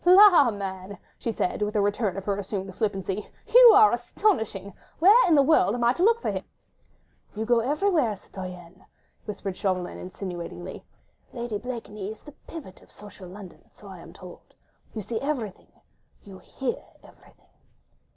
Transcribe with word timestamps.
"La! 0.03 0.49
man," 0.49 0.97
she 1.19 1.31
said 1.31 1.61
with 1.61 1.75
a 1.75 1.79
return 1.79 2.17
of 2.17 2.25
her 2.25 2.35
assumed 2.39 2.73
flippancy, 2.73 3.29
"you 3.45 3.71
are 3.75 3.91
astonishing. 3.93 4.73
Where 4.97 5.27
in 5.27 5.35
the 5.35 5.43
world 5.43 5.75
am 5.75 5.83
I 5.83 5.93
to 5.93 6.01
look 6.01 6.19
for 6.23 6.31
him?" 6.31 6.43
"You 7.35 7.45
go 7.45 7.59
everywhere, 7.59 8.15
citoyenne," 8.15 8.83
whispered 9.25 9.55
Chauvelin, 9.55 9.99
insinuatingly, 9.99 10.83
"Lady 11.33 11.59
Blakeney 11.59 12.09
is 12.11 12.21
the 12.21 12.31
pivot 12.47 12.81
of 12.81 12.89
social 12.89 13.29
London, 13.29 13.69
so 13.69 13.87
I 13.89 13.99
am 13.99 14.11
told... 14.11 14.55
you 14.95 15.03
see 15.03 15.21
everything, 15.21 15.71
you 16.23 16.39
hear 16.39 16.83
everything." 17.03 17.49